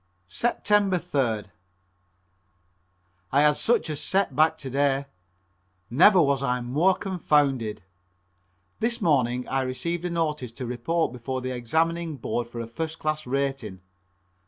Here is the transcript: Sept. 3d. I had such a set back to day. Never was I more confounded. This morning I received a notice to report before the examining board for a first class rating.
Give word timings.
Sept. 0.27 0.65
3d. 0.65 1.51
I 3.31 3.41
had 3.41 3.51
such 3.55 3.87
a 3.87 3.95
set 3.95 4.35
back 4.35 4.57
to 4.57 4.71
day. 4.71 5.05
Never 5.91 6.19
was 6.19 6.41
I 6.41 6.59
more 6.61 6.95
confounded. 6.95 7.83
This 8.79 8.99
morning 8.99 9.47
I 9.47 9.61
received 9.61 10.03
a 10.03 10.09
notice 10.09 10.51
to 10.53 10.65
report 10.65 11.13
before 11.13 11.41
the 11.41 11.51
examining 11.51 12.17
board 12.17 12.47
for 12.47 12.61
a 12.61 12.65
first 12.65 12.97
class 12.97 13.27
rating. 13.27 13.81